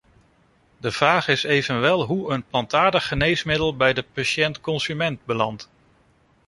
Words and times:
De 0.77 0.91
vraag 0.91 1.27
is 1.27 1.43
evenwel 1.43 2.03
hoe 2.05 2.31
een 2.33 2.43
plantaardig 2.47 3.07
geneesmiddel 3.07 3.75
bij 3.75 3.93
de 3.93 4.03
patiënt-consument 4.13 5.25
belandt. 5.25 5.69